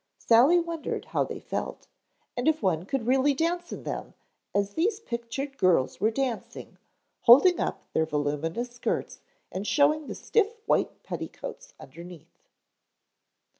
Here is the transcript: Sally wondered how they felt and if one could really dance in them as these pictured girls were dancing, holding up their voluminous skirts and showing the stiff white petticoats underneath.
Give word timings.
Sally 0.17 0.59
wondered 0.59 1.05
how 1.05 1.23
they 1.23 1.39
felt 1.39 1.87
and 2.35 2.47
if 2.47 2.63
one 2.63 2.87
could 2.87 3.05
really 3.05 3.35
dance 3.35 3.71
in 3.71 3.83
them 3.83 4.15
as 4.51 4.73
these 4.73 4.99
pictured 4.99 5.59
girls 5.59 6.01
were 6.01 6.09
dancing, 6.09 6.79
holding 7.19 7.59
up 7.59 7.83
their 7.93 8.07
voluminous 8.07 8.71
skirts 8.71 9.19
and 9.51 9.67
showing 9.67 10.07
the 10.07 10.15
stiff 10.15 10.55
white 10.65 11.03
petticoats 11.03 11.75
underneath. 11.79 12.47